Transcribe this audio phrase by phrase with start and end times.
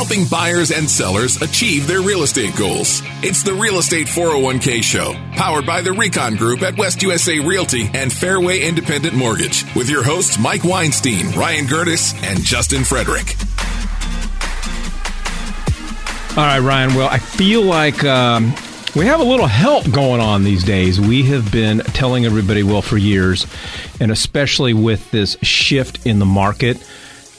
[0.00, 3.02] helping buyers and sellers achieve their real estate goals.
[3.22, 7.90] It's the Real Estate 401k Show, powered by the Recon Group at West USA Realty
[7.92, 13.36] and Fairway Independent Mortgage, with your hosts Mike Weinstein, Ryan Gertis, and Justin Frederick.
[16.30, 16.94] All right, Ryan.
[16.94, 18.54] Well, I feel like um,
[18.96, 20.98] we have a little help going on these days.
[20.98, 23.46] We have been telling everybody, well, for years,
[24.00, 26.82] and especially with this shift in the market.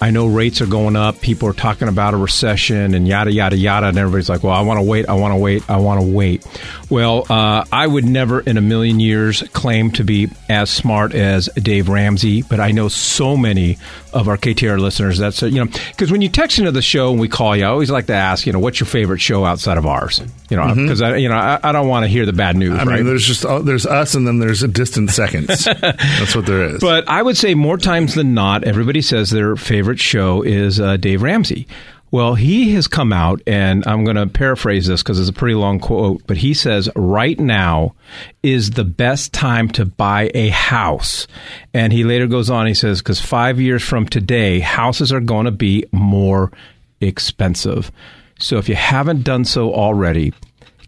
[0.00, 1.20] I know rates are going up.
[1.20, 3.86] People are talking about a recession and yada, yada, yada.
[3.86, 5.08] And everybody's like, well, I want to wait.
[5.08, 5.68] I want to wait.
[5.70, 6.46] I want to wait.
[6.90, 11.48] Well, uh, I would never in a million years claim to be as smart as
[11.54, 13.78] Dave Ramsey, but I know so many
[14.14, 15.18] of our KTAR listeners.
[15.18, 17.64] That's, uh, you know, because when you text into the show and we call you,
[17.64, 20.20] I always like to ask, you know, what's your favorite show outside of ours?
[20.48, 22.78] You know, because I, you know, I, I don't want to hear the bad news.
[22.78, 22.96] I right?
[22.96, 25.64] mean, there's just uh, there's us, and then there's a distant seconds.
[25.80, 26.80] That's what there is.
[26.80, 30.96] But I would say more times than not, everybody says their favorite show is uh,
[30.96, 31.66] Dave Ramsey.
[32.14, 35.56] Well, he has come out, and I'm going to paraphrase this because it's a pretty
[35.56, 37.96] long quote, but he says, right now
[38.40, 41.26] is the best time to buy a house.
[41.74, 45.46] And he later goes on, he says, because five years from today, houses are going
[45.46, 46.52] to be more
[47.00, 47.90] expensive.
[48.38, 50.32] So if you haven't done so already,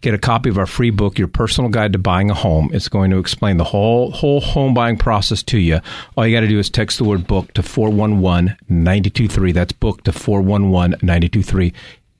[0.01, 2.69] get a copy of our free book, Your Personal Guide to Buying a Home.
[2.73, 5.79] It's going to explain the whole whole home buying process to you.
[6.15, 9.53] All you got to do is text the word book to 411-923.
[9.53, 11.73] That's book to 411-923.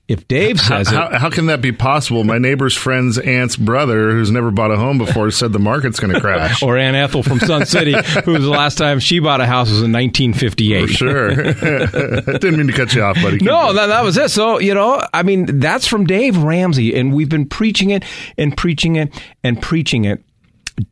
[0.07, 2.23] If Dave how, says it, how, how can that be possible?
[2.23, 6.13] My neighbor's friend's aunt's brother, who's never bought a home before, said the market's going
[6.13, 6.63] to crash.
[6.63, 9.69] or Aunt Ethel from Sun City, who was the last time she bought a house
[9.69, 10.87] was in 1958.
[10.87, 11.35] sure.
[11.35, 13.39] Didn't mean to cut you off, buddy.
[13.39, 14.31] No, that, that was it.
[14.31, 18.05] So, you know, I mean, that's from Dave Ramsey, and we've been preaching it
[18.37, 19.13] and preaching it
[19.43, 20.23] and preaching it.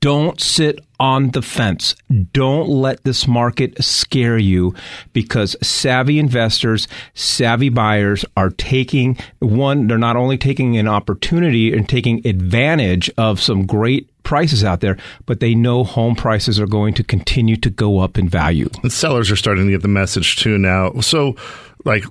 [0.02, 1.96] Don't sit on the fence.
[2.34, 4.74] Don't let this market scare you
[5.14, 11.88] because savvy investors, savvy buyers are taking one, they're not only taking an opportunity and
[11.88, 16.94] taking advantage of some great prices out there, but they know home prices are going
[16.96, 18.70] to continue to go up in value.
[18.84, 20.94] And sellers are starting to get the message too now.
[21.02, 21.36] So,
[21.86, 22.04] like,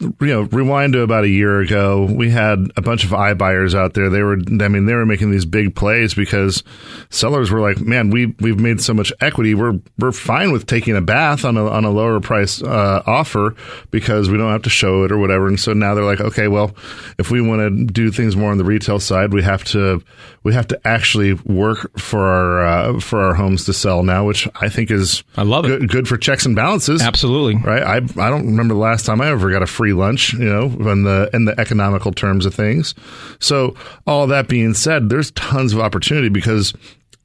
[0.00, 3.94] you know, rewind to about a year ago, we had a bunch of iBuyers out
[3.94, 4.08] there.
[4.08, 6.62] They were, I mean, they were making these big plays because
[7.10, 9.54] sellers were like, "Man, we we've made so much equity.
[9.54, 13.54] We're we're fine with taking a bath on a on a lower price uh, offer
[13.90, 16.48] because we don't have to show it or whatever." And so now they're like, "Okay,
[16.48, 16.74] well,
[17.18, 20.02] if we want to do things more on the retail side, we have to
[20.42, 24.48] we have to actually work for our uh, for our homes to sell now, which
[24.60, 25.68] I think is I love it.
[25.68, 27.56] good, good for checks and balances." Absolutely.
[27.56, 27.82] right?
[27.82, 30.64] I I don't remember the last time I ever got a free lunch, you know,
[30.90, 32.94] in the in the economical terms of things.
[33.38, 33.74] So
[34.06, 36.74] all that being said, there's tons of opportunity because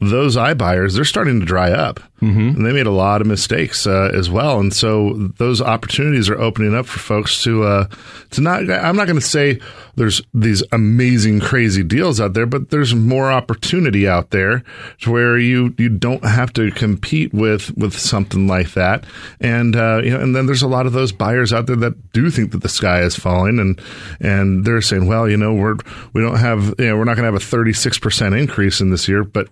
[0.01, 2.49] those iBuyers they're starting to dry up, mm-hmm.
[2.49, 4.59] and they made a lot of mistakes uh, as well.
[4.59, 7.87] And so those opportunities are opening up for folks to uh,
[8.31, 8.69] to not.
[8.69, 9.59] I'm not going to say
[9.95, 14.63] there's these amazing, crazy deals out there, but there's more opportunity out there
[15.01, 19.05] to where you you don't have to compete with with something like that.
[19.39, 22.11] And uh, you know, and then there's a lot of those buyers out there that
[22.11, 23.81] do think that the sky is falling, and
[24.19, 25.77] and they're saying, well, you know, we're
[26.11, 28.89] we don't have you know we're not going to have a 36 percent increase in
[28.89, 29.47] this year, but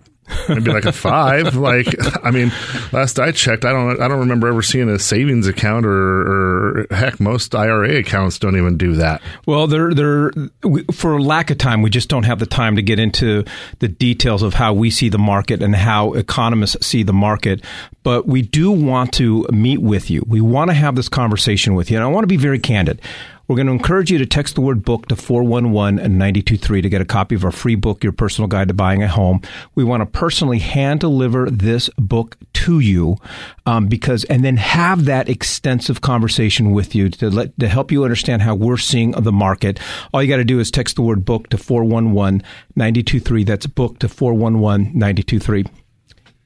[0.48, 1.54] maybe like a five.
[1.64, 1.86] like,
[2.24, 2.52] I mean,
[2.92, 6.86] last I checked, I don't, I don't remember ever seeing a savings account or, or
[6.90, 9.22] heck, most IRA accounts don't even do that.
[9.46, 10.30] Well, there, there,
[10.62, 13.44] we- for lack of time, we just don't have the time to get into
[13.78, 17.62] the details of how we see the market and how economists see the market.
[18.02, 20.22] But we do want to meet with you.
[20.26, 21.96] We want to have this conversation with you.
[21.96, 23.00] And I want to be very candid.
[23.46, 26.88] We're going to encourage you to text the word book to 411 and 923 to
[26.88, 29.42] get a copy of our free book, Your Personal Guide to Buying a Home.
[29.74, 33.18] We want to personally hand deliver this book to you
[33.66, 38.04] um, because, and then have that extensive conversation with you to let, to help you
[38.04, 39.78] understand how we're seeing the market.
[40.14, 43.44] All you got to do is text the word book to 411-923.
[43.44, 45.68] That's book to 411-923.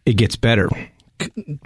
[0.04, 0.69] It gets better.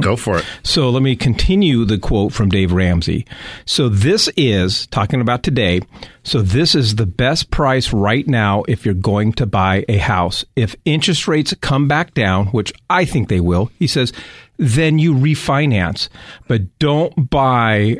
[0.00, 0.44] Go for it.
[0.62, 3.26] So let me continue the quote from Dave Ramsey.
[3.64, 5.80] So this is talking about today.
[6.22, 10.44] So this is the best price right now if you're going to buy a house.
[10.56, 14.12] If interest rates come back down, which I think they will, he says,
[14.56, 16.08] then you refinance,
[16.46, 17.96] but don't buy,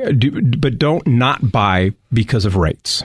[0.58, 3.02] but don't not buy because of rates.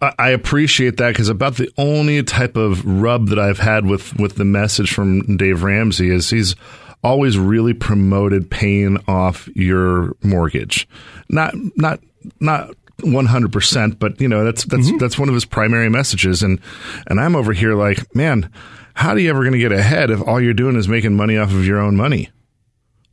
[0.00, 4.36] I appreciate that because about the only type of rub that I've had with with
[4.36, 6.54] the message from Dave Ramsey is he's
[7.02, 10.88] always really promoted paying off your mortgage,
[11.28, 12.00] not not
[12.40, 12.74] not.
[13.02, 14.98] 100% but you know that's that's mm-hmm.
[14.98, 16.42] that's one of his primary messages.
[16.42, 16.58] And
[17.06, 18.50] and I'm over here like man
[18.98, 21.36] how are you ever going to get ahead if all you're doing is making money
[21.36, 22.30] off of your own money?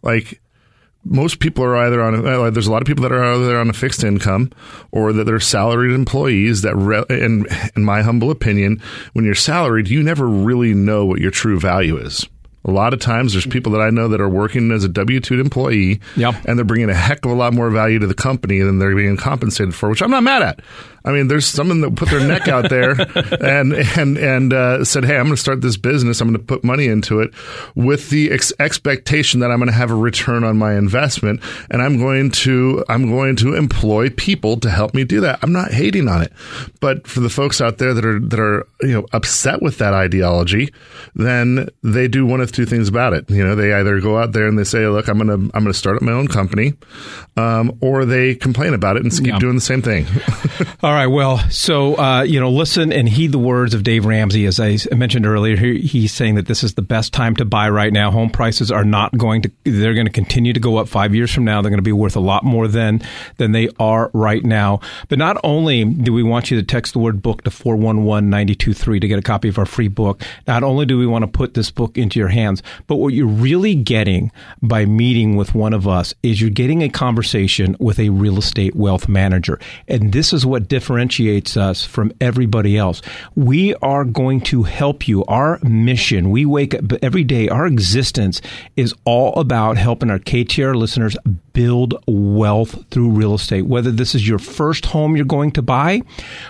[0.02, 0.42] Like
[1.04, 3.60] most people are either on a, uh, there's a lot of people that are either
[3.60, 4.52] on a fixed income
[4.92, 7.46] or that they're salaried employees that re, in
[7.76, 8.82] in my humble opinion
[9.14, 12.28] when you're salaried you never really know what your true value is
[12.66, 15.20] a lot of times there's people that I know that are working as a W
[15.20, 16.36] 2 employee yep.
[16.46, 18.96] and they're bringing a heck of a lot more value to the company than they're
[18.96, 20.60] being compensated for, which I'm not mad at.
[21.06, 22.92] I mean, there's someone that put their neck out there
[23.42, 26.19] and and and uh, said, "Hey, I'm going to start this business.
[26.19, 27.31] I'm going to put money into it
[27.75, 31.81] with the ex- expectation that I'm going to have a return on my investment, and
[31.81, 35.40] I'm going to I'm going to employ people to help me do that.
[35.44, 36.34] I'm not hating on it,
[36.80, 39.94] but for the folks out there that are that are you know upset with that
[39.94, 40.74] ideology,
[41.13, 43.30] then they do one of two things about it.
[43.30, 45.63] You know, they either go out there and they say, "Look, I'm going to I'm
[45.63, 46.74] going to start up my own company,"
[47.38, 49.40] um, or they complain about it and keep yeah.
[49.40, 50.06] doing the same thing.
[50.84, 51.08] All right.
[51.08, 54.46] Well, so uh, you know, listen and heed the words of Dave Ramsey.
[54.46, 57.70] As I mentioned earlier, he, he's saying that this is the best time to buy
[57.70, 58.12] right now.
[58.12, 60.88] Home prices are not going to; they're going to continue to go up.
[60.88, 63.02] Five years from now, they're going to be worth a lot more than
[63.38, 64.80] than they are right now.
[65.10, 69.08] But not only do we want you to text the word book to 411-923 to
[69.08, 70.22] get a copy of our free book.
[70.48, 73.28] Not only do we want to put this book into your hands, but what you're
[73.28, 74.32] really getting
[74.62, 78.76] by meeting with one of us is you're getting a conversation with a real estate
[78.76, 83.02] wealth manager, and this is what differentiates differentiates us from everybody else.
[83.34, 85.26] We are going to help you.
[85.26, 88.40] Our mission, we wake up every day, our existence
[88.76, 91.18] is all about helping our KTAR listeners
[91.56, 93.63] build wealth through real estate.
[93.63, 96.02] Whether this is your first home you're going to buy,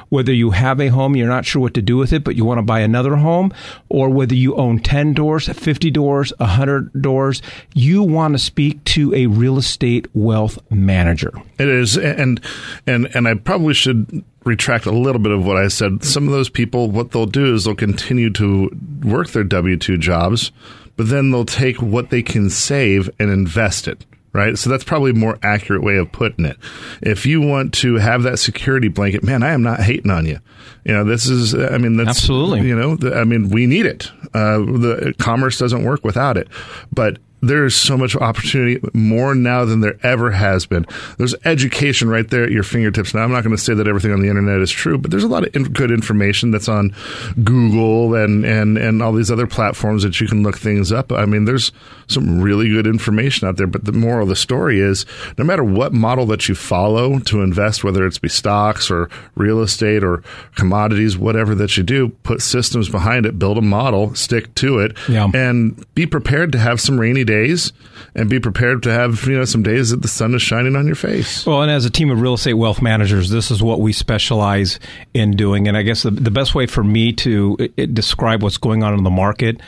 [0.10, 2.44] whether you have a home, you're not sure what to do with it, but you
[2.44, 3.54] want to buy another home,
[3.88, 7.42] or whether you own 10 doors, 50 doors, 100 doors,
[7.75, 11.31] you want to speak to a real estate wealth manager.
[11.60, 11.98] It is.
[11.98, 12.42] And,
[12.88, 16.04] and, and I probably should retract a little bit of what I said.
[16.04, 19.98] Some of those people, what they'll do is they'll continue to work their W 2
[20.00, 20.51] jobs,
[20.96, 24.04] but then they'll take what they can save and invest it
[24.36, 24.58] right?
[24.58, 26.58] So that's probably a more accurate way of putting it.
[27.02, 30.40] If you want to have that security blanket, man, I am not hating on you.
[30.84, 34.12] You know, this is, I mean, that's absolutely, you know, I mean, we need it.
[34.34, 36.50] Uh, the commerce doesn't work without it,
[36.92, 37.18] but
[37.48, 40.86] there is so much opportunity more now than there ever has been.
[41.18, 43.14] There's education right there at your fingertips.
[43.14, 45.24] Now, I'm not going to say that everything on the internet is true, but there's
[45.24, 46.96] a lot of in- good information that's on
[47.44, 51.12] Google and, and, and all these other platforms that you can look things up.
[51.12, 51.72] I mean, there's
[52.08, 55.06] some really good information out there, but the moral of the story is
[55.38, 59.62] no matter what model that you follow to invest, whether it's be stocks or real
[59.62, 60.24] estate or
[60.56, 64.98] commodities, whatever that you do, put systems behind it, build a model, stick to it,
[65.10, 65.30] yeah.
[65.34, 67.74] and be prepared to have some rainy days days
[68.14, 70.86] and be prepared to have you know some days that the sun is shining on
[70.86, 71.46] your face.
[71.46, 74.80] Well, and as a team of real estate wealth managers, this is what we specialize
[75.14, 75.68] in doing.
[75.68, 78.94] And I guess the, the best way for me to it, describe what's going on
[78.94, 79.62] in the market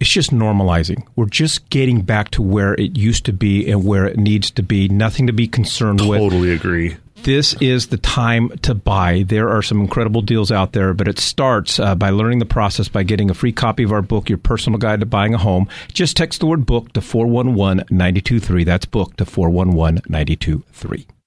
[0.00, 1.04] it's just normalizing.
[1.16, 4.62] We're just getting back to where it used to be and where it needs to
[4.62, 4.88] be.
[4.88, 6.30] Nothing to be concerned totally with.
[6.30, 6.96] Totally agree
[7.28, 9.22] this is the time to buy.
[9.22, 12.88] There are some incredible deals out there, but it starts uh, by learning the process
[12.88, 15.68] by getting a free copy of our book, Your Personal Guide to Buying a Home.
[15.92, 18.64] Just text the word book to 411 923.
[18.64, 21.17] That's book to 411 923.